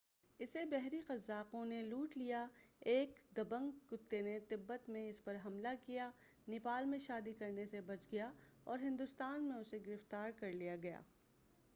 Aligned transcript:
اسے 0.39 0.63
بحری 0.65 0.99
قزاقوں 1.07 1.65
نے 1.65 1.81
لوٹ 1.83 2.15
لیا 2.17 2.45
ایک 2.85 3.19
دبنگ 3.37 3.71
کتے 3.87 4.21
نے 4.21 4.37
تبت 4.49 4.89
میں 4.89 5.07
اس 5.09 5.23
پر 5.23 5.37
حملہ 5.45 5.75
کیا 5.85 6.09
نیپال 6.47 6.85
میں 6.85 6.99
شادی 6.99 7.33
کرنے 7.33 7.65
سے 7.65 7.81
بچ 7.81 8.11
گیا 8.11 8.31
اور 8.63 8.79
ہندوستان 8.79 9.43
میں 9.43 9.57
اسے 9.57 9.79
گرفتار 9.85 10.31
کرلیا 10.31 10.75
گیا 10.75 11.01